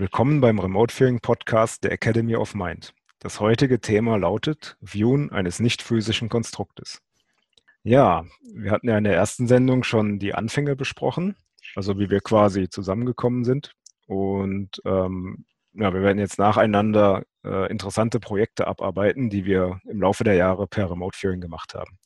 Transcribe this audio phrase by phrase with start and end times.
[0.00, 2.94] Willkommen beim Remote Viewing Podcast der Academy of Mind.
[3.18, 7.02] Das heutige Thema lautet Viewen eines nicht physischen Konstruktes.
[7.82, 8.24] Ja,
[8.54, 11.36] wir hatten ja in der ersten Sendung schon die Anfänge besprochen,
[11.76, 13.72] also wie wir quasi zusammengekommen sind.
[14.06, 20.24] Und ähm, ja, wir werden jetzt nacheinander äh, interessante Projekte abarbeiten, die wir im Laufe
[20.24, 21.98] der Jahre per Remote Viewing gemacht haben.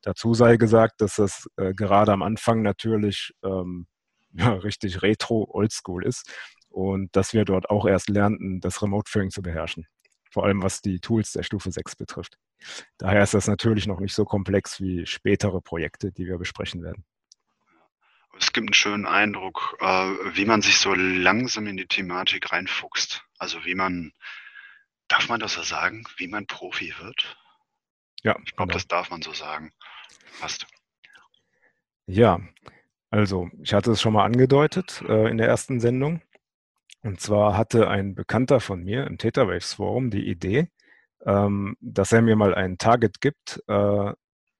[0.00, 3.88] Dazu sei gesagt, dass das äh, gerade am Anfang natürlich ähm,
[4.32, 6.30] ja, richtig retro, oldschool ist
[6.76, 9.86] und dass wir dort auch erst lernten, das Remote Viewing zu beherrschen.
[10.30, 12.36] Vor allem was die Tools der Stufe 6 betrifft.
[12.98, 17.06] Daher ist das natürlich noch nicht so komplex wie spätere Projekte, die wir besprechen werden.
[18.38, 19.86] Es gibt einen schönen Eindruck, äh,
[20.34, 23.24] wie man sich so langsam in die Thematik reinfuchst.
[23.38, 24.12] Also wie man,
[25.08, 27.38] darf man das so sagen, wie man Profi wird?
[28.22, 28.36] Ja.
[28.44, 28.74] Ich glaube, genau.
[28.74, 29.72] das darf man so sagen.
[30.40, 30.66] Passt.
[32.04, 32.38] Ja,
[33.08, 36.20] also ich hatte es schon mal angedeutet äh, in der ersten Sendung.
[37.06, 40.70] Und zwar hatte ein Bekannter von mir im ThetaWaves Forum die Idee,
[41.24, 44.12] ähm, dass er mir mal ein Target gibt, äh,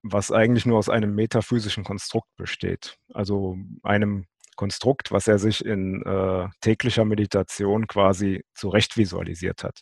[0.04, 2.98] was eigentlich nur aus einem metaphysischen Konstrukt besteht.
[3.12, 9.80] Also einem Konstrukt, was er sich in äh, täglicher Meditation quasi zurecht visualisiert hat.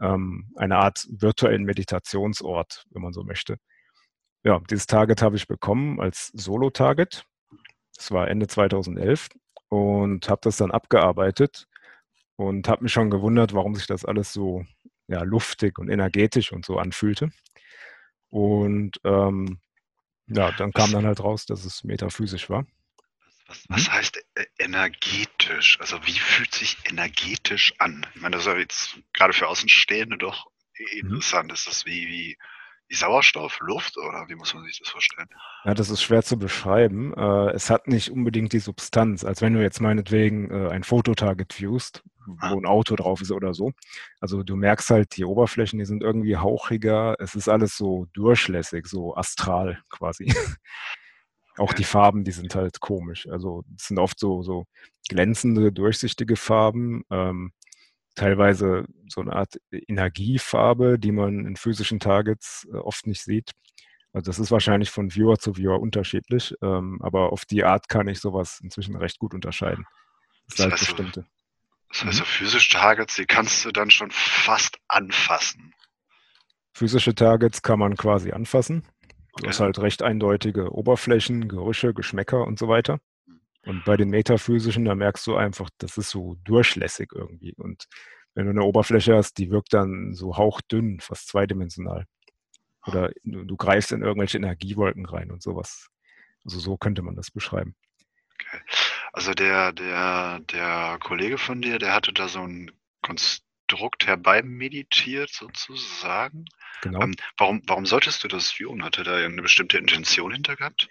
[0.00, 3.58] Ähm, eine Art virtuellen Meditationsort, wenn man so möchte.
[4.42, 7.22] Ja, dieses Target habe ich bekommen als Solo-Target.
[7.94, 9.28] Das war Ende 2011
[9.68, 11.68] und habe das dann abgearbeitet
[12.36, 14.64] und habe mich schon gewundert, warum sich das alles so
[15.08, 17.30] ja, luftig und energetisch und so anfühlte.
[18.28, 19.60] Und ähm,
[20.26, 22.66] ja, dann kam dann halt raus, dass es metaphysisch war.
[23.46, 23.92] Was, was mhm.
[23.92, 25.78] heißt äh, energetisch?
[25.80, 28.04] Also wie fühlt sich energetisch an?
[28.14, 30.86] Ich meine, das ist ja jetzt gerade für Außenstehende doch mhm.
[30.98, 31.48] interessant.
[31.48, 31.54] Mhm.
[31.54, 32.38] Ist das wie, wie, wie
[32.94, 35.28] Sauerstoff, Luft oder wie muss man sich das vorstellen?
[35.64, 37.12] Ja, das ist schwer zu beschreiben.
[37.14, 41.52] Äh, es hat nicht unbedingt die Substanz, als wenn du jetzt meinetwegen äh, ein Fototarget
[41.52, 42.04] viewst,
[42.38, 42.52] ah.
[42.52, 43.72] wo ein Auto drauf ist oder so.
[44.20, 47.16] Also du merkst halt, die Oberflächen, die sind irgendwie hauchiger.
[47.18, 50.32] Es ist alles so durchlässig, so astral quasi.
[51.58, 53.26] Auch die Farben, die sind halt komisch.
[53.28, 54.66] Also es sind oft so, so
[55.08, 57.02] glänzende, durchsichtige Farben.
[57.10, 57.52] Ähm,
[58.16, 63.52] teilweise so eine Art Energiefarbe, die man in physischen Targets äh, oft nicht sieht.
[64.12, 68.08] Also das ist wahrscheinlich von Viewer zu Viewer unterschiedlich, ähm, aber auf die Art kann
[68.08, 69.84] ich sowas inzwischen recht gut unterscheiden.
[70.48, 71.26] Das, das halt heißt, bestimmte.
[71.90, 72.24] Das heißt, mhm.
[72.24, 75.74] physische Targets, die kannst du dann schon fast anfassen.
[76.72, 78.82] Physische Targets kann man quasi anfassen.
[79.36, 79.48] Du okay.
[79.48, 83.00] hast halt recht eindeutige Oberflächen, Gerüche, Geschmäcker und so weiter.
[83.66, 87.52] Und bei den metaphysischen, da merkst du einfach, das ist so durchlässig irgendwie.
[87.56, 87.86] Und
[88.34, 92.06] wenn du eine Oberfläche hast, die wirkt dann so hauchdünn, fast zweidimensional.
[92.86, 95.88] Oder du, du greifst in irgendwelche Energiewolken rein und sowas.
[96.44, 97.74] Also so könnte man das beschreiben.
[98.34, 98.60] Okay.
[99.12, 102.70] Also der, der, der Kollege von dir, der hatte da so ein
[103.02, 106.44] Konstrukt herbeimeditiert sozusagen.
[106.82, 107.02] Genau.
[107.02, 108.84] Ähm, warum, warum solltest du das viewen?
[108.84, 110.88] Hatte da eine bestimmte Intention hinter gehabt?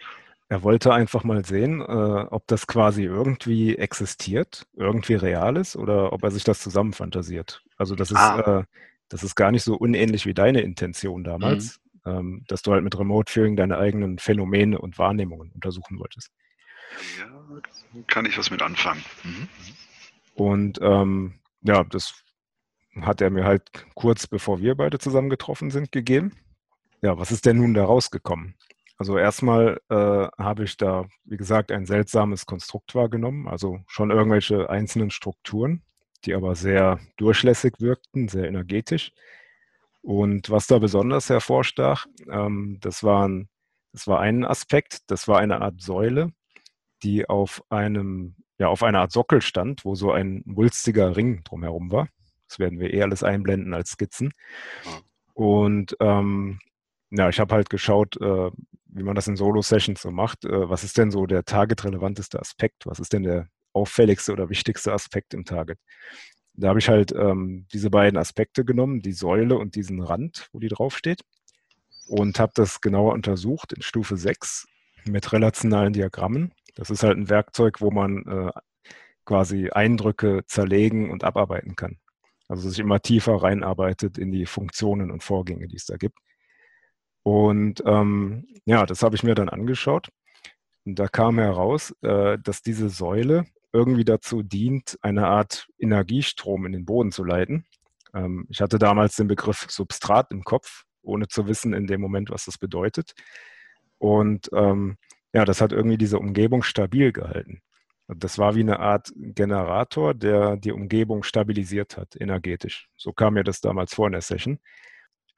[0.47, 6.13] Er wollte einfach mal sehen, äh, ob das quasi irgendwie existiert, irgendwie real ist oder
[6.13, 7.63] ob er sich das zusammenfantasiert.
[7.77, 8.59] Also das ist, ah.
[8.59, 8.63] äh,
[9.09, 12.11] das ist gar nicht so unähnlich wie deine Intention damals, mhm.
[12.11, 16.29] ähm, dass du halt mit Remote Viewing deine eigenen Phänomene und Wahrnehmungen untersuchen wolltest.
[17.19, 19.03] Ja, kann ich was mit anfangen.
[19.23, 19.47] Mhm.
[20.35, 22.23] Und ähm, ja, das
[23.01, 23.63] hat er mir halt
[23.95, 26.33] kurz bevor wir beide zusammengetroffen sind gegeben.
[27.01, 28.55] Ja, was ist denn nun da rausgekommen?
[28.97, 34.69] Also erstmal äh, habe ich da, wie gesagt, ein seltsames Konstrukt wahrgenommen, also schon irgendwelche
[34.69, 35.83] einzelnen Strukturen,
[36.23, 39.11] die aber sehr durchlässig wirkten, sehr energetisch.
[40.01, 43.49] Und was da besonders hervorstach, ähm, das, waren,
[43.91, 46.31] das war ein Aspekt, das war eine Art Säule,
[47.03, 51.91] die auf einem, ja, auf einer Art Sockel stand, wo so ein wulstiger Ring drumherum
[51.91, 52.07] war.
[52.47, 54.31] Das werden wir eh alles einblenden als Skizzen.
[55.33, 56.59] Und ähm,
[57.09, 58.51] ja, ich habe halt geschaut, äh,
[58.95, 60.45] wie man das in Solo-Sessions so macht.
[60.45, 62.85] Äh, was ist denn so der target-relevanteste Aspekt?
[62.85, 65.77] Was ist denn der auffälligste oder wichtigste Aspekt im Target?
[66.53, 70.59] Da habe ich halt ähm, diese beiden Aspekte genommen, die Säule und diesen Rand, wo
[70.59, 71.21] die draufsteht,
[72.07, 74.65] und habe das genauer untersucht in Stufe 6
[75.05, 76.53] mit relationalen Diagrammen.
[76.75, 78.51] Das ist halt ein Werkzeug, wo man äh,
[79.25, 81.97] quasi Eindrücke zerlegen und abarbeiten kann.
[82.47, 86.17] Also sich immer tiefer reinarbeitet in die Funktionen und Vorgänge, die es da gibt.
[87.25, 90.09] Und ähm, ja, das habe ich mir dann angeschaut.
[90.85, 96.71] Und da kam heraus, äh, dass diese Säule irgendwie dazu dient, eine Art Energiestrom in
[96.71, 97.65] den Boden zu leiten.
[98.13, 102.29] Ähm, ich hatte damals den Begriff Substrat im Kopf, ohne zu wissen in dem Moment,
[102.29, 103.15] was das bedeutet.
[103.97, 104.97] Und ähm,
[105.33, 107.61] ja, das hat irgendwie diese Umgebung stabil gehalten.
[108.07, 112.87] Das war wie eine Art Generator, der die Umgebung stabilisiert hat, energetisch.
[112.95, 114.59] So kam mir das damals vor in der Session.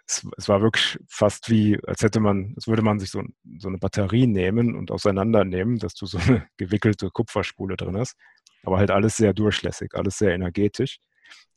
[0.07, 3.23] Es, es war wirklich fast wie, als hätte man, als würde man sich so,
[3.57, 8.15] so eine Batterie nehmen und auseinandernehmen, dass du so eine gewickelte Kupferspule drin hast.
[8.63, 10.99] Aber halt alles sehr durchlässig, alles sehr energetisch.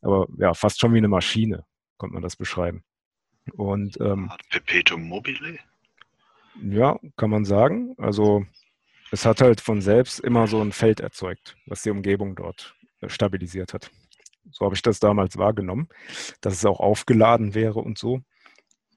[0.03, 1.65] Aber ja, fast schon wie eine Maschine,
[1.97, 2.83] konnte man das beschreiben.
[3.53, 5.59] Und ähm, Perpetuum mobile?
[6.63, 7.95] Ja, kann man sagen.
[7.99, 8.45] Also
[9.11, 13.09] es hat halt von selbst immer so ein Feld erzeugt, was die Umgebung dort äh,
[13.09, 13.91] stabilisiert hat.
[14.51, 15.89] So habe ich das damals wahrgenommen,
[16.41, 18.21] dass es auch aufgeladen wäre und so.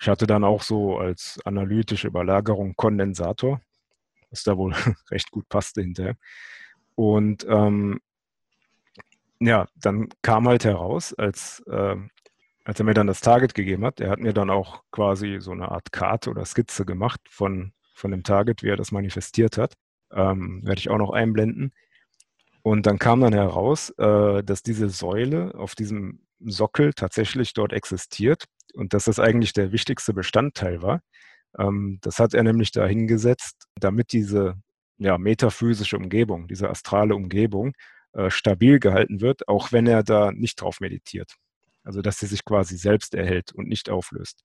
[0.03, 3.61] Ich hatte dann auch so als analytische Überlagerung Kondensator,
[4.31, 4.73] was da wohl
[5.11, 6.17] recht gut passte hinterher.
[6.95, 8.01] Und ähm,
[9.39, 11.95] ja, dann kam halt heraus, als, äh,
[12.65, 15.51] als er mir dann das Target gegeben hat, er hat mir dann auch quasi so
[15.51, 19.75] eine Art Karte oder Skizze gemacht von, von dem Target, wie er das manifestiert hat.
[20.11, 21.71] Ähm, werde ich auch noch einblenden.
[22.61, 28.49] Und dann kam dann heraus, äh, dass diese Säule auf diesem Sockel tatsächlich dort existiert
[28.73, 31.01] und dass das eigentlich der wichtigste Bestandteil war.
[31.57, 34.55] Ähm, das hat er nämlich da hingesetzt, damit diese
[34.97, 37.73] ja, metaphysische Umgebung, diese astrale Umgebung
[38.13, 41.35] äh, stabil gehalten wird, auch wenn er da nicht drauf meditiert.
[41.83, 44.43] Also dass sie sich quasi selbst erhält und nicht auflöst.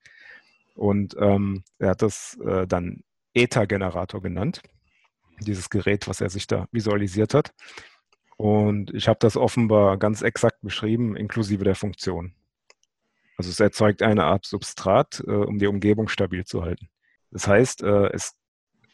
[0.74, 3.02] Und ähm, er hat das äh, dann
[3.34, 4.62] Ether-Generator genannt
[5.40, 7.52] dieses Gerät, was er sich da visualisiert hat.
[8.36, 12.34] Und ich habe das offenbar ganz exakt beschrieben, inklusive der Funktion.
[13.38, 16.88] Also es erzeugt eine Art Substrat, äh, um die Umgebung stabil zu halten.
[17.30, 18.34] Das heißt, äh, es,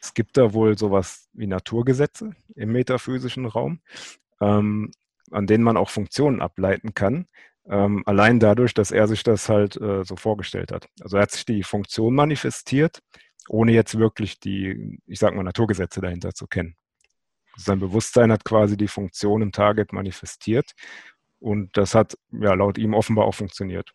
[0.00, 3.80] es gibt da wohl sowas wie Naturgesetze im metaphysischen Raum,
[4.40, 4.92] ähm,
[5.32, 7.26] an denen man auch Funktionen ableiten kann,
[7.66, 10.86] ähm, allein dadurch, dass er sich das halt äh, so vorgestellt hat.
[11.00, 13.00] Also er hat sich die Funktion manifestiert
[13.48, 16.76] ohne jetzt wirklich die, ich sag mal, Naturgesetze dahinter zu kennen.
[17.56, 20.72] Sein Bewusstsein hat quasi die Funktion im Target manifestiert
[21.38, 23.90] und das hat ja laut ihm offenbar auch funktioniert.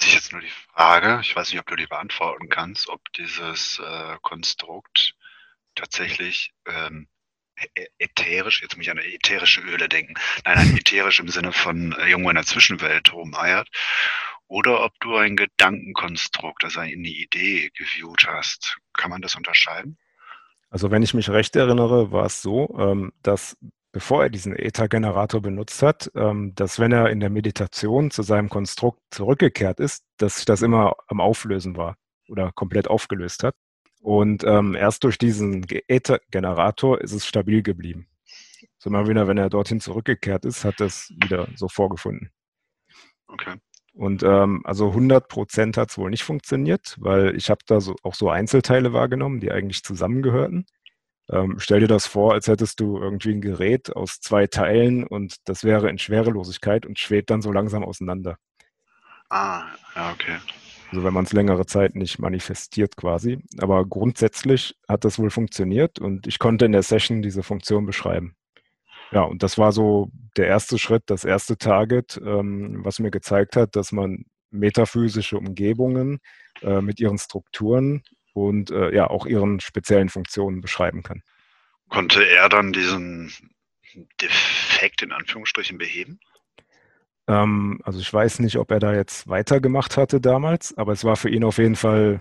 [0.00, 3.78] Sich jetzt nur die Frage, ich weiß nicht, ob du die beantworten kannst, ob dieses
[3.78, 5.14] äh, Konstrukt
[5.74, 7.08] tatsächlich ähm,
[7.98, 10.14] ätherisch, jetzt muss ich an ätherische Öle denken,
[10.44, 13.68] nein, nein, ätherisch im Sinne von äh, irgendwo in der Zwischenwelt rumeiert
[14.48, 18.78] oder ob du ein Gedankenkonstrukt, also eine Idee geviewt hast.
[18.92, 19.98] Kann man das unterscheiden?
[20.70, 23.56] Also wenn ich mich recht erinnere, war es so, ähm, dass
[23.94, 28.48] bevor er diesen Ether-Generator benutzt hat, ähm, dass wenn er in der Meditation zu seinem
[28.48, 31.96] Konstrukt zurückgekehrt ist, dass sich das immer am Auflösen war
[32.28, 33.54] oder komplett aufgelöst hat.
[34.02, 38.08] Und ähm, erst durch diesen Ether-Generator ist es stabil geblieben.
[38.78, 42.30] So immer wieder, wenn er dorthin zurückgekehrt ist, hat es wieder so vorgefunden.
[43.28, 43.54] Okay.
[43.94, 47.94] Und ähm, also 100 Prozent hat es wohl nicht funktioniert, weil ich habe da so,
[48.02, 50.66] auch so Einzelteile wahrgenommen, die eigentlich zusammengehörten.
[51.30, 55.36] Ähm, stell dir das vor, als hättest du irgendwie ein Gerät aus zwei Teilen und
[55.46, 58.36] das wäre in Schwerelosigkeit und schwebt dann so langsam auseinander.
[59.30, 59.64] Ah,
[59.96, 60.36] ja, okay.
[60.90, 63.42] Also wenn man es längere Zeit nicht manifestiert quasi.
[63.58, 68.36] Aber grundsätzlich hat das wohl funktioniert und ich konnte in der Session diese Funktion beschreiben.
[69.10, 73.56] Ja, und das war so der erste Schritt, das erste Target, ähm, was mir gezeigt
[73.56, 76.20] hat, dass man metaphysische Umgebungen
[76.62, 78.02] äh, mit ihren Strukturen
[78.34, 81.22] und äh, ja auch ihren speziellen Funktionen beschreiben kann.
[81.88, 83.32] Konnte er dann diesen
[84.20, 86.18] Defekt in Anführungsstrichen beheben?
[87.26, 91.16] Ähm, also ich weiß nicht, ob er da jetzt weitergemacht hatte damals, aber es war
[91.16, 92.20] für ihn auf jeden Fall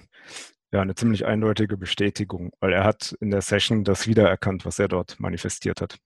[0.71, 4.88] ja, eine ziemlich eindeutige Bestätigung, weil er hat in der Session das wiedererkannt, was er
[4.88, 5.97] dort manifestiert hat.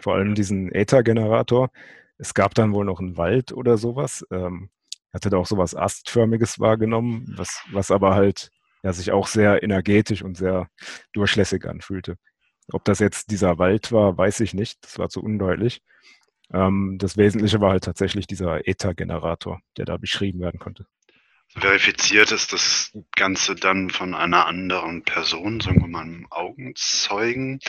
[0.00, 1.70] Vor allem diesen Ether-Generator.
[2.16, 4.24] Es gab dann wohl noch einen Wald oder sowas.
[4.30, 4.70] Ähm,
[5.12, 8.50] hatte da auch sowas Astförmiges wahrgenommen, was, was aber halt
[8.82, 10.68] ja, sich auch sehr energetisch und sehr
[11.12, 12.16] durchlässig anfühlte.
[12.72, 14.78] Ob das jetzt dieser Wald war, weiß ich nicht.
[14.82, 15.82] Das war zu undeutlich.
[16.52, 20.86] Ähm, das Wesentliche war halt tatsächlich dieser Ether-Generator, der da beschrieben werden konnte.
[21.48, 27.60] Verifiziert ist das Ganze dann von einer anderen Person, sagen wir mal einem Augenzeugen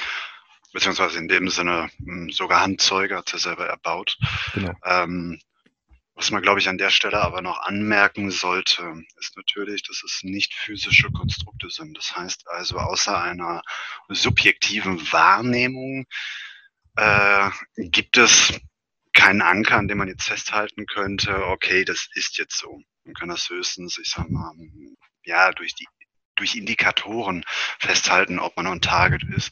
[0.74, 4.18] beziehungsweise in dem Sinne hm, sogar Handzeuge hat er selber erbaut.
[4.54, 4.74] Genau.
[4.86, 5.40] Ähm,
[6.16, 10.24] was man, glaube ich, an der Stelle aber noch anmerken sollte, ist natürlich, dass es
[10.24, 11.98] nicht physische Konstrukte sind.
[11.98, 13.62] Das heißt also, außer einer
[14.10, 16.06] subjektiven Wahrnehmung
[16.96, 18.54] äh, gibt es
[19.14, 22.82] keinen Anker, an dem man jetzt festhalten könnte, okay, das ist jetzt so.
[23.04, 24.54] Man kann das höchstens, ich sag mal,
[25.24, 25.88] ja, durch die
[26.36, 27.44] durch Indikatoren
[27.80, 29.52] festhalten, ob man on Target ist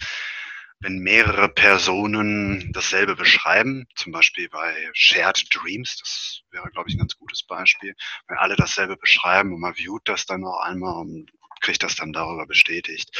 [0.81, 6.99] wenn mehrere Personen dasselbe beschreiben, zum Beispiel bei Shared Dreams, das wäre, glaube ich, ein
[6.99, 7.95] ganz gutes Beispiel,
[8.27, 11.31] wenn alle dasselbe beschreiben und man viewt das dann noch einmal und
[11.61, 13.11] kriegt das dann darüber bestätigt.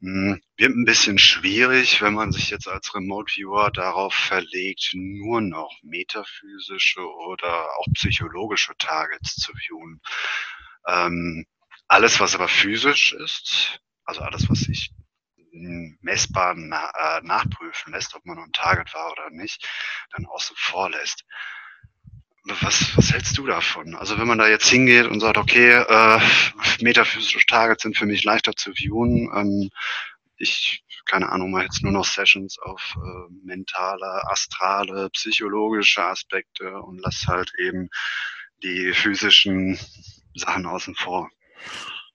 [0.00, 5.40] Hm, wird ein bisschen schwierig, wenn man sich jetzt als Remote Viewer darauf verlegt, nur
[5.40, 10.00] noch metaphysische oder auch psychologische Targets zu viewen.
[10.88, 11.46] Ähm,
[11.86, 14.90] alles, was aber physisch ist, also alles, was sich
[15.52, 19.68] messbar na, äh, nachprüfen lässt, ob man ein Target war oder nicht,
[20.12, 21.24] dann außen vor lässt.
[22.44, 23.94] Was, was hältst du davon?
[23.94, 26.20] Also wenn man da jetzt hingeht und sagt, okay, äh,
[26.80, 29.70] metaphysische Targets sind für mich leichter zu viewen, ähm,
[30.42, 36.98] ich, keine Ahnung, mache jetzt nur noch Sessions auf äh, mentale, astrale, psychologische Aspekte und
[36.98, 37.90] lass halt eben
[38.64, 39.78] die physischen
[40.34, 41.30] Sachen außen vor.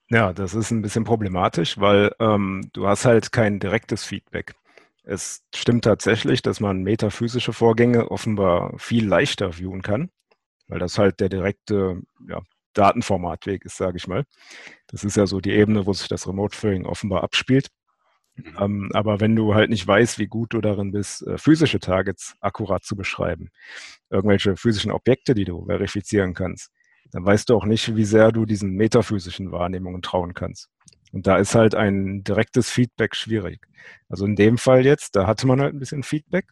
[0.09, 4.53] Ja, das ist ein bisschen problematisch, weil ähm, du hast halt kein direktes Feedback.
[5.03, 10.09] Es stimmt tatsächlich, dass man metaphysische Vorgänge offenbar viel leichter viewen kann,
[10.67, 12.41] weil das halt der direkte ja,
[12.73, 14.23] Datenformatweg ist, sage ich mal.
[14.87, 17.69] Das ist ja so die Ebene, wo sich das Remote Viewing offenbar abspielt.
[18.35, 18.55] Mhm.
[18.59, 22.35] Ähm, aber wenn du halt nicht weißt, wie gut du darin bist, äh, physische Targets
[22.39, 23.49] akkurat zu beschreiben,
[24.09, 26.71] irgendwelche physischen Objekte, die du verifizieren kannst,
[27.11, 30.69] dann weißt du auch nicht, wie sehr du diesen metaphysischen Wahrnehmungen trauen kannst.
[31.11, 33.65] Und da ist halt ein direktes Feedback schwierig.
[34.09, 36.47] Also in dem Fall jetzt, da hatte man halt ein bisschen Feedback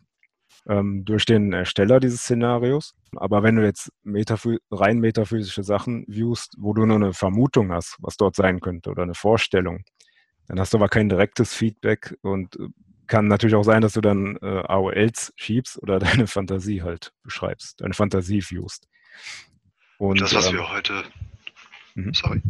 [0.67, 2.95] ähm, durch den Ersteller dieses Szenarios.
[3.15, 7.97] Aber wenn du jetzt metaphys rein metaphysische Sachen viewst, wo du nur eine Vermutung hast,
[7.99, 9.83] was dort sein könnte oder eine Vorstellung,
[10.47, 12.67] dann hast du aber kein direktes Feedback und äh,
[13.07, 17.81] kann natürlich auch sein, dass du dann äh, AOLs schiebst oder deine Fantasie halt beschreibst,
[17.81, 18.87] deine Fantasie viewst.
[19.97, 21.03] Und, das, was ähm, wir heute.
[21.95, 22.13] Mhm.
[22.13, 22.41] Sorry.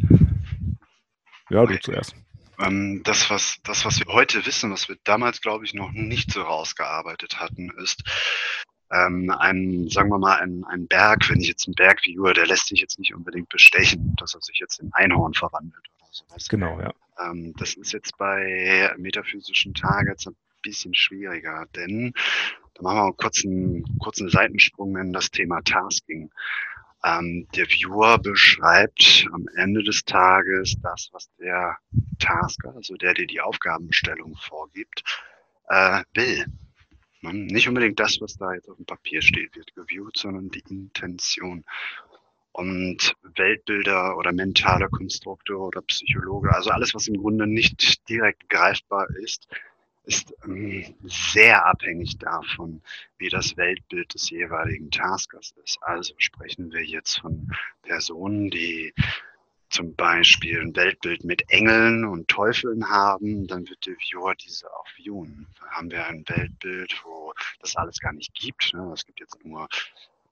[1.49, 1.75] Ja, okay.
[1.75, 2.15] du zuerst.
[2.59, 6.31] Ähm, das, was, das, was wir heute wissen, was wir damals, glaube ich, noch nicht
[6.31, 8.03] so rausgearbeitet hatten, ist,
[8.91, 12.45] ähm, ein, sagen wir mal, ein, ein Berg, wenn ich jetzt einen Berg viewer, der
[12.45, 16.47] lässt sich jetzt nicht unbedingt bestechen, dass er sich jetzt in Einhorn verwandelt oder sowas.
[16.47, 16.93] Genau, ja.
[17.19, 22.13] Ähm, das ist jetzt bei metaphysischen Targets ein bisschen schwieriger, denn
[22.75, 26.29] da machen wir kurz einen kurzen Seitensprung in das Thema Tasking.
[27.05, 31.77] Ähm, der Viewer beschreibt am Ende des Tages das, was der
[32.17, 35.03] Tasker, also der, der die Aufgabenstellung vorgibt,
[35.69, 36.45] äh, will.
[37.21, 40.63] Man, nicht unbedingt das, was da jetzt auf dem Papier steht, wird geviewt, sondern die
[40.67, 41.63] Intention.
[42.51, 49.07] Und Weltbilder oder mentale Konstrukte oder Psychologe, also alles, was im Grunde nicht direkt greifbar
[49.21, 49.47] ist,
[50.05, 52.81] ist ähm, sehr abhängig davon,
[53.17, 55.77] wie das Weltbild des jeweiligen Taskers ist.
[55.81, 58.93] Also sprechen wir jetzt von Personen, die
[59.69, 64.88] zum Beispiel ein Weltbild mit Engeln und Teufeln haben, dann wird der Viewer diese auch
[64.95, 65.47] viewen.
[65.59, 68.74] Da haben wir ein Weltbild, wo das alles gar nicht gibt.
[68.74, 68.91] Ne?
[68.93, 69.67] Es gibt jetzt nur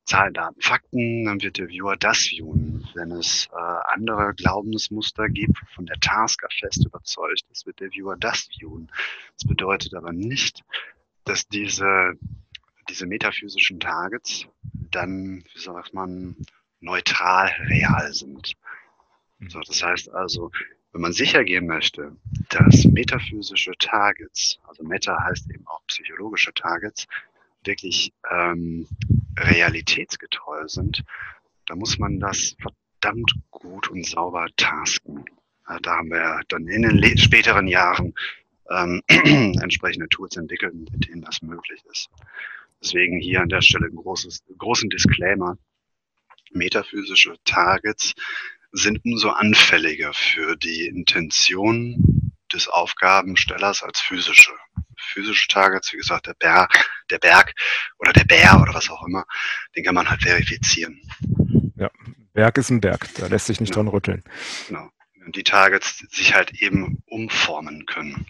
[0.06, 2.88] Zahlen, Daten, Fakten, dann wird der Viewer das viewen.
[2.94, 8.18] Wenn es äh, andere Glaubensmuster gibt, von der Tasker fest überzeugt ist, wird der Viewer
[8.18, 8.92] das viewen.
[9.38, 10.64] Das bedeutet aber nicht,
[11.24, 12.14] dass diese,
[12.90, 14.46] diese metaphysischen Targets
[14.92, 16.36] dann, wie sagt man,
[16.82, 18.54] neutral real sind.
[19.40, 19.50] Mhm.
[19.50, 20.52] So, das heißt also,
[20.92, 22.16] wenn man sicher gehen möchte,
[22.50, 27.08] dass metaphysische Targets, also Meta heißt eben auch psychologische Targets,
[27.64, 28.88] wirklich ähm,
[29.38, 31.04] realitätsgetreu sind,
[31.66, 35.25] da muss man das verdammt gut und sauber tasken.
[35.82, 38.13] Da haben wir dann in den späteren Jahren
[38.70, 42.10] ähm, entsprechende Tools entwickelt, mit denen das möglich ist.
[42.82, 45.58] Deswegen hier an der Stelle ein großes, großen Disclaimer.
[46.52, 48.13] Metaphysische Targets
[48.72, 54.52] sind umso anfälliger für die Intention des Aufgabenstellers als physische
[55.04, 57.54] physische Targets, wie gesagt, der Berg, der Berg
[58.00, 59.26] oder der Bär oder was auch immer,
[59.76, 61.02] den kann man halt verifizieren.
[61.76, 61.90] Ja,
[62.34, 63.76] Berg ist ein Berg, da lässt sich nicht ja.
[63.76, 64.24] dran rütteln.
[64.68, 64.90] Genau.
[65.26, 68.26] Und die Targets sich halt eben umformen können.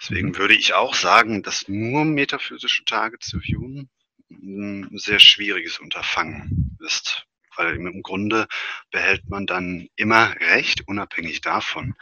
[0.00, 0.38] Deswegen mhm.
[0.38, 3.88] würde ich auch sagen, dass nur metaphysische Targets zu viewen
[4.30, 7.26] ein sehr schwieriges Unterfangen ist.
[7.56, 8.48] Weil im Grunde
[8.90, 11.94] behält man dann immer recht, unabhängig davon,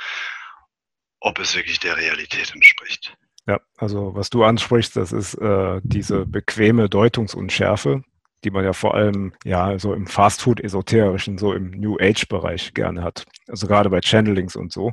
[1.19, 3.17] ob es wirklich der Realität entspricht.
[3.51, 8.05] Ja, also was du ansprichst, das ist äh, diese bequeme Deutungsunschärfe,
[8.45, 13.25] die man ja vor allem ja so im Fastfood-Esoterischen, so im New Age-Bereich gerne hat.
[13.49, 14.93] Also gerade bei Channelings und so,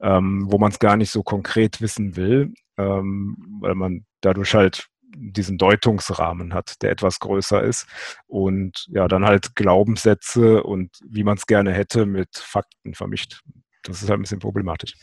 [0.00, 4.86] ähm, wo man es gar nicht so konkret wissen will, ähm, weil man dadurch halt
[5.16, 7.88] diesen Deutungsrahmen hat, der etwas größer ist
[8.28, 13.42] und ja, dann halt Glaubenssätze und wie man es gerne hätte mit Fakten vermischt.
[13.82, 14.94] Das ist halt ein bisschen problematisch.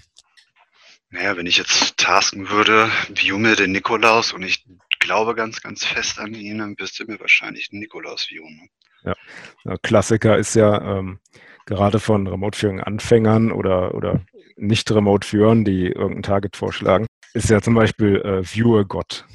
[1.15, 4.65] Naja, wenn ich jetzt tasken würde, view mir den Nikolaus und ich
[4.99, 8.69] glaube ganz, ganz fest an ihn, dann wirst du mir wahrscheinlich den Nikolaus viewen.
[9.05, 9.77] Ja.
[9.81, 11.19] Klassiker ist ja ähm,
[11.65, 14.25] gerade von Remote-Viewing-Anfängern oder, oder
[14.57, 19.25] nicht remote führen, die irgendein Target vorschlagen, ist ja zum Beispiel äh, Viewer God.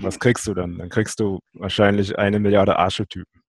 [0.00, 0.76] Was kriegst du dann?
[0.76, 3.40] Dann kriegst du wahrscheinlich eine Milliarde Archetypen.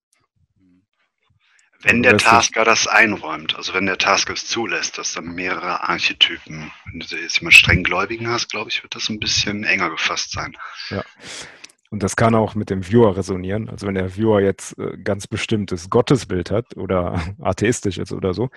[1.82, 6.72] Wenn der Tasker das einräumt, also wenn der Tasker es zulässt, dass dann mehrere Archetypen,
[6.86, 10.32] wenn du jetzt jemand streng Gläubigen hast, glaube ich, wird das ein bisschen enger gefasst
[10.32, 10.56] sein.
[10.90, 11.04] Ja.
[11.90, 13.68] Und das kann auch mit dem Viewer resonieren.
[13.68, 18.50] Also wenn der Viewer jetzt äh, ganz bestimmtes Gottesbild hat oder atheistisch ist oder so,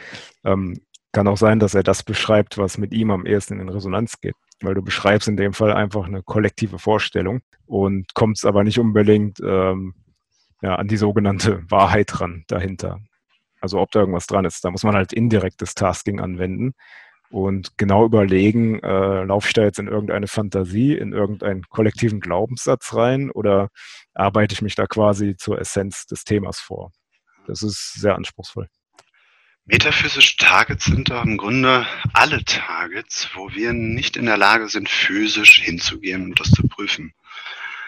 [0.43, 4.19] ähm, kann auch sein, dass er das beschreibt, was mit ihm am ehesten in Resonanz
[4.19, 4.35] geht.
[4.61, 9.39] Weil du beschreibst in dem Fall einfach eine kollektive Vorstellung und kommst aber nicht unbedingt
[9.41, 9.93] ähm,
[10.61, 12.99] ja, an die sogenannte Wahrheit ran dahinter.
[13.61, 14.65] Also ob da irgendwas dran ist.
[14.65, 16.73] Da muss man halt indirektes Tasking anwenden
[17.31, 22.93] und genau überlegen, äh, laufe ich da jetzt in irgendeine Fantasie, in irgendeinen kollektiven Glaubenssatz
[22.93, 23.69] rein oder
[24.13, 26.91] arbeite ich mich da quasi zur Essenz des Themas vor?
[27.47, 28.67] Das ist sehr anspruchsvoll.
[29.65, 34.89] Metaphysische Targets sind doch im Grunde alle Targets, wo wir nicht in der Lage sind,
[34.89, 37.13] physisch hinzugehen und das zu prüfen.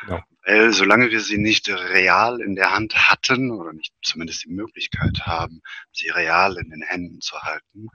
[0.06, 0.22] Genau.
[0.46, 5.22] Weil solange wir sie nicht real in der Hand hatten oder nicht zumindest die Möglichkeit
[5.26, 7.88] haben, sie real in den Händen zu halten,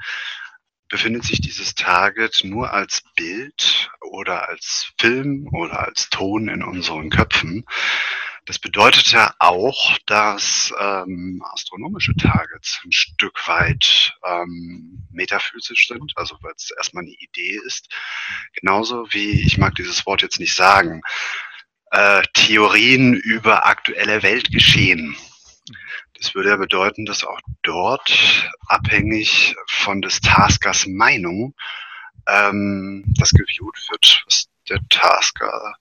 [0.89, 7.11] befindet sich dieses Target nur als Bild oder als Film oder als Ton in unseren
[7.11, 7.67] Köpfen.
[8.47, 16.39] Das bedeutet ja auch, dass ähm, astronomische Targets ein Stück weit ähm, metaphysisch sind, also
[16.41, 17.95] weil es erstmal eine Idee ist.
[18.55, 21.03] Genauso wie, ich mag dieses Wort jetzt nicht sagen,
[21.91, 25.17] äh, Theorien über aktuelle Weltgeschehen.
[26.15, 31.55] Das würde ja bedeuten, dass auch dort, abhängig von des Taskers Meinung,
[32.27, 35.75] ähm, das geviewt wird, was der Tasker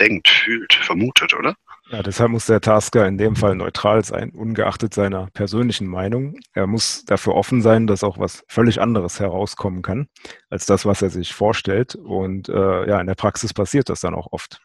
[0.00, 1.54] denkt, fühlt, vermutet, oder?
[1.90, 6.40] Ja, deshalb muss der Tasker in dem Fall neutral sein, ungeachtet seiner persönlichen Meinung.
[6.54, 10.08] Er muss dafür offen sein, dass auch was völlig anderes herauskommen kann,
[10.48, 11.94] als das, was er sich vorstellt.
[11.94, 14.62] Und äh, ja, in der Praxis passiert das dann auch oft.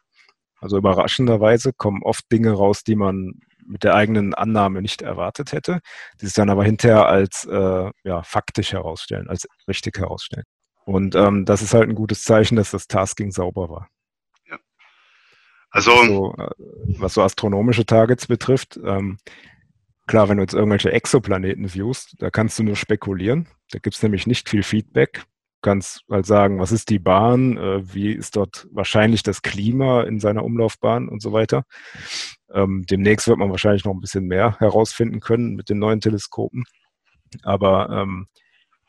[0.60, 5.80] Also überraschenderweise kommen oft Dinge raus, die man mit der eigenen Annahme nicht erwartet hätte,
[6.20, 10.44] die sich dann aber hinterher als äh, ja, faktisch herausstellen, als richtig herausstellen.
[10.84, 13.88] Und ähm, das ist halt ein gutes Zeichen, dass das Tasking sauber war.
[14.48, 14.58] Ja.
[15.70, 16.50] Also, so, äh,
[16.98, 19.18] was so astronomische Targets betrifft, ähm,
[20.06, 23.48] klar, wenn du jetzt irgendwelche Exoplaneten viewst, da kannst du nur spekulieren.
[23.70, 25.24] Da gibt es nämlich nicht viel Feedback
[25.62, 30.20] kannst halt sagen, was ist die Bahn, äh, wie ist dort wahrscheinlich das Klima in
[30.20, 31.64] seiner Umlaufbahn und so weiter.
[32.52, 36.64] Ähm, demnächst wird man wahrscheinlich noch ein bisschen mehr herausfinden können mit den neuen Teleskopen.
[37.42, 38.26] Aber ähm,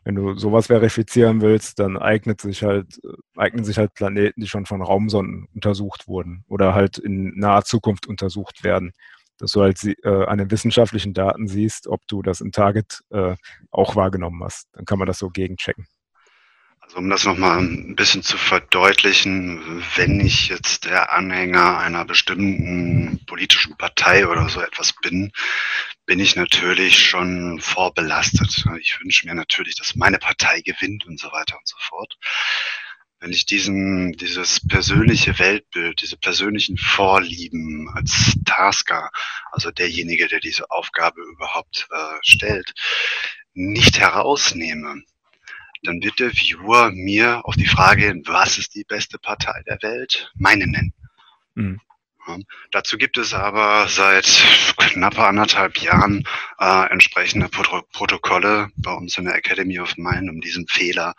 [0.04, 3.00] wenn du sowas verifizieren willst, dann eignet sich halt,
[3.36, 8.06] eignen sich halt Planeten, die schon von Raumsonden untersucht wurden oder halt in naher Zukunft
[8.08, 8.92] untersucht werden.
[9.38, 13.36] Dass du halt äh, an den wissenschaftlichen Daten siehst, ob du das im Target äh,
[13.70, 14.68] auch wahrgenommen hast.
[14.72, 15.86] Dann kann man das so gegenchecken.
[16.92, 23.24] Also um das nochmal ein bisschen zu verdeutlichen, wenn ich jetzt der Anhänger einer bestimmten
[23.24, 25.32] politischen Partei oder so etwas bin,
[26.04, 28.66] bin ich natürlich schon vorbelastet.
[28.78, 32.18] Ich wünsche mir natürlich, dass meine Partei gewinnt und so weiter und so fort.
[33.20, 39.08] Wenn ich diesen, dieses persönliche Weltbild, diese persönlichen Vorlieben als Tasker,
[39.50, 42.74] also derjenige, der diese Aufgabe überhaupt äh, stellt,
[43.54, 45.02] nicht herausnehme,
[45.82, 50.30] dann wird der Viewer mir auf die Frage, was ist die beste Partei der Welt,
[50.34, 50.94] meine nennen.
[51.54, 51.80] Mhm.
[52.26, 52.38] Ja,
[52.70, 54.26] dazu gibt es aber seit
[54.76, 56.24] knapp anderthalb Jahren
[56.60, 61.14] äh, entsprechende Pro Protokolle bei uns in der Academy of Mind, um diesen Fehler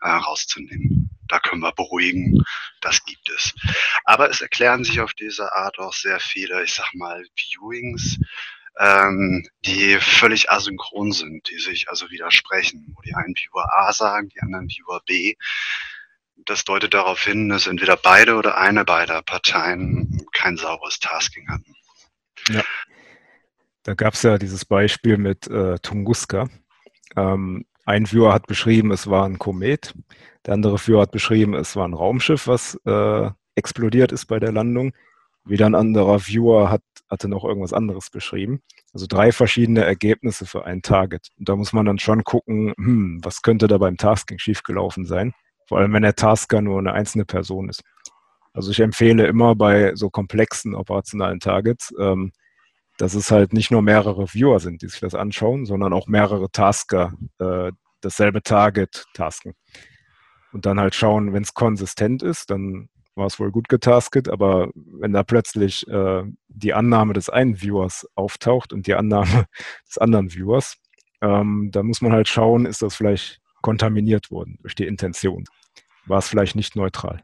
[0.00, 1.10] äh, rauszunehmen.
[1.28, 2.42] Da können wir beruhigen,
[2.80, 3.52] das gibt es.
[4.04, 8.18] Aber es erklären sich auf diese Art auch sehr viele, ich sag mal, Viewings,
[8.78, 14.28] ähm, die völlig asynchron sind, die sich also widersprechen, wo die einen Viewer A sagen,
[14.28, 15.34] die anderen Viewer B.
[16.44, 21.74] Das deutet darauf hin, dass entweder beide oder eine beider Parteien kein sauberes Tasking hatten.
[22.50, 22.62] Ja.
[23.82, 26.48] Da gab es ja dieses Beispiel mit äh, Tunguska.
[27.16, 29.94] Ähm, ein Viewer hat beschrieben, es war ein Komet.
[30.44, 34.52] Der andere Viewer hat beschrieben, es war ein Raumschiff, was äh, explodiert ist bei der
[34.52, 34.92] Landung.
[35.44, 38.62] Wieder ein anderer Viewer hat, hatte noch irgendwas anderes beschrieben.
[38.92, 41.28] Also drei verschiedene Ergebnisse für ein Target.
[41.38, 45.32] Und da muss man dann schon gucken, hm, was könnte da beim Tasking schiefgelaufen sein?
[45.66, 47.82] Vor allem, wenn der Tasker nur eine einzelne Person ist.
[48.52, 52.32] Also ich empfehle immer bei so komplexen operationalen Targets, ähm,
[52.96, 56.50] dass es halt nicht nur mehrere Viewer sind, die sich das anschauen, sondern auch mehrere
[56.50, 59.54] Tasker äh, dasselbe Target tasken.
[60.52, 64.70] Und dann halt schauen, wenn es konsistent ist, dann war es wohl gut getasket, aber
[64.74, 69.46] wenn da plötzlich äh, die Annahme des einen Viewers auftaucht und die Annahme
[69.88, 70.76] des anderen Viewers,
[71.22, 75.44] ähm, dann muss man halt schauen, ist das vielleicht kontaminiert wurden durch die Intention.
[76.04, 77.22] War es vielleicht nicht neutral?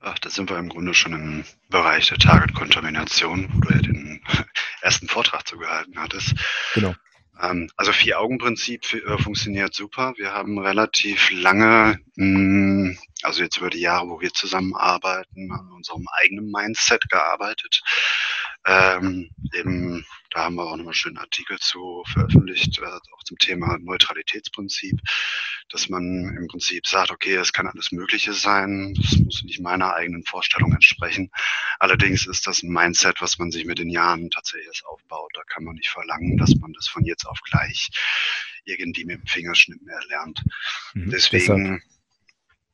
[0.00, 4.22] Ach, da sind wir im Grunde schon im Bereich der Target-Kontamination, wo du ja den
[4.80, 6.34] ersten Vortrag zugehalten hattest.
[6.74, 6.94] Genau.
[7.40, 10.14] Ähm, also Vier-Augen-Prinzip äh, funktioniert super.
[10.16, 16.06] Wir haben relativ lange, mh, also jetzt über die Jahre, wo wir zusammenarbeiten, an unserem
[16.20, 17.82] eigenen Mindset gearbeitet.
[18.66, 23.38] Ähm, eben, da haben wir auch nochmal einen schönen Artikel zu veröffentlicht, äh, auch zum
[23.38, 24.98] Thema Neutralitätsprinzip,
[25.68, 29.94] dass man im Prinzip sagt, okay, es kann alles Mögliche sein, das muss nicht meiner
[29.94, 31.30] eigenen Vorstellung entsprechen.
[31.78, 35.30] Allerdings ist das ein Mindset, was man sich mit den Jahren tatsächlich erst aufbaut.
[35.34, 37.90] Da kann man nicht verlangen, dass man das von jetzt auf gleich
[38.64, 40.42] irgendwie mit dem Fingerschnippen erlernt.
[40.94, 41.46] Mhm, Deswegen.
[41.46, 41.82] Deshalb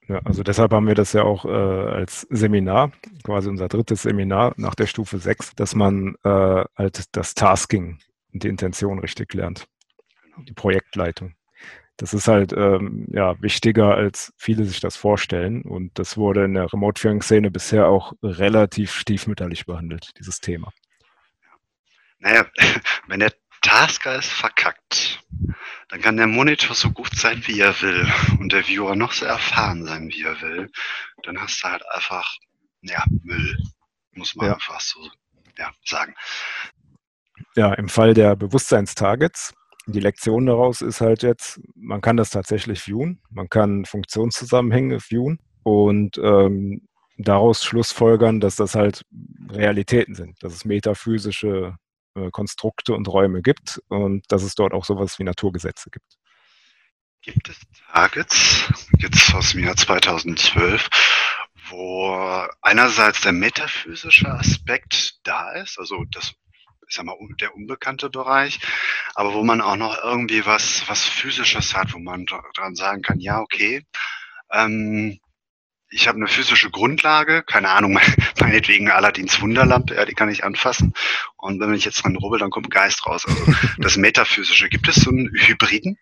[0.09, 2.93] ja, also deshalb haben wir das ja auch äh, als Seminar,
[3.25, 7.99] quasi unser drittes Seminar nach der Stufe 6, dass man äh, halt das Tasking
[8.33, 9.67] und die Intention richtig lernt.
[10.47, 11.35] Die Projektleitung.
[11.97, 15.63] Das ist halt ähm, ja, wichtiger, als viele sich das vorstellen.
[15.63, 20.73] Und das wurde in der Remote-Führungsszene bisher auch relativ stiefmütterlich behandelt, dieses Thema.
[22.19, 22.47] Naja,
[23.09, 23.33] wenn der
[23.67, 25.21] Tasker ist verkackt,
[25.89, 28.07] dann kann der Monitor so gut sein, wie er will
[28.39, 30.71] und der Viewer noch so erfahren sein, wie er will.
[31.25, 32.37] Dann hast du halt einfach,
[32.83, 33.59] ja, Müll,
[34.13, 34.55] muss man ja.
[34.55, 35.01] einfach so
[35.59, 36.15] ja, sagen.
[37.57, 39.53] Ja, im Fall der Bewusstseinstargets,
[39.87, 45.41] die Lektion daraus ist halt jetzt, man kann das tatsächlich viewen, man kann Funktionszusammenhänge viewen
[45.65, 46.87] und ähm,
[47.19, 49.03] daraus schlussfolgern, dass das halt
[49.51, 51.77] Realitäten sind, dass es metaphysische
[52.17, 56.17] äh, Konstrukte und Räume gibt und dass es dort auch sowas wie Naturgesetze gibt.
[57.23, 57.61] Gibt es
[57.93, 60.89] Targets, jetzt aus dem Jahr 2012,
[61.71, 62.15] wo
[62.63, 66.35] einerseits der metaphysische Aspekt da ist, also das
[66.89, 67.07] ich sag
[67.41, 68.61] der unbekannte Bereich,
[69.15, 73.19] aber wo man auch noch irgendwie was, was Physisches hat, wo man dran sagen kann,
[73.19, 73.85] ja, okay,
[74.53, 75.19] ähm,
[75.97, 77.99] ich habe eine physische Grundlage, keine Ahnung,
[78.41, 80.93] meinetwegen Aladins Wunderlampe, ja, die kann ich anfassen.
[81.37, 83.25] Und wenn ich jetzt dran rubbel, dann kommt Geist raus.
[83.27, 84.69] Also das Metaphysische.
[84.69, 85.99] Gibt es so einen Hybriden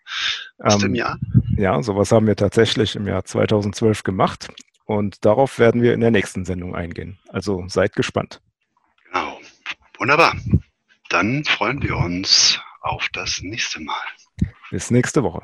[0.59, 1.17] aus ähm, dem Jahr?
[1.55, 4.49] Ja, sowas haben wir tatsächlich im Jahr 2012 gemacht.
[4.83, 7.17] Und darauf werden wir in der nächsten Sendung eingehen.
[7.29, 8.41] Also seid gespannt.
[9.05, 9.39] Genau.
[9.97, 10.35] Wunderbar.
[11.09, 14.03] Dann freuen wir uns auf das nächste Mal.
[14.69, 15.41] Bis nächste Woche.